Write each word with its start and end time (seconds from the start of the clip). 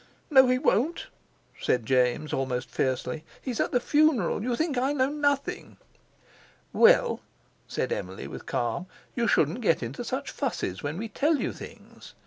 "No, 0.31 0.47
he 0.47 0.57
won't," 0.57 1.09
said 1.59 1.85
James, 1.85 2.33
almost 2.33 2.71
fiercely; 2.71 3.23
"he's 3.39 3.59
at 3.59 3.71
the 3.71 3.79
funeral. 3.79 4.41
You 4.41 4.55
think 4.55 4.75
I 4.75 4.93
know 4.93 5.09
nothing." 5.11 5.77
"Well," 6.73 7.19
said 7.67 7.91
Emily 7.93 8.27
with 8.27 8.47
calm, 8.47 8.87
"you 9.15 9.27
shouldn't 9.27 9.61
get 9.61 9.83
into 9.83 10.03
such 10.03 10.31
fusses 10.31 10.81
when 10.81 10.97
we 10.97 11.07
tell 11.07 11.35
you 11.39 11.53
things." 11.53 12.15